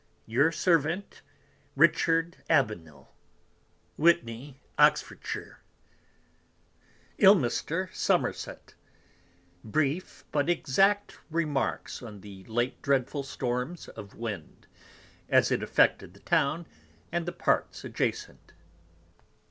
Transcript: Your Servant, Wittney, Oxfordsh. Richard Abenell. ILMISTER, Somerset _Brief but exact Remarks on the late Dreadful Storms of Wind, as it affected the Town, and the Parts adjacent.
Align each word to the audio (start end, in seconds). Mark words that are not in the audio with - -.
Your 0.25 0.51
Servant, 0.51 1.21
Wittney, 1.77 2.33
Oxfordsh. 2.49 3.11
Richard 4.01 5.57
Abenell. 5.59 5.59
ILMISTER, 7.19 7.89
Somerset 7.93 8.73
_Brief 9.63 10.23
but 10.31 10.49
exact 10.49 11.19
Remarks 11.29 12.01
on 12.01 12.21
the 12.21 12.43
late 12.45 12.81
Dreadful 12.81 13.21
Storms 13.21 13.89
of 13.89 14.15
Wind, 14.15 14.65
as 15.29 15.51
it 15.51 15.61
affected 15.61 16.15
the 16.15 16.19
Town, 16.21 16.65
and 17.11 17.27
the 17.27 17.31
Parts 17.31 17.83
adjacent. 17.83 18.53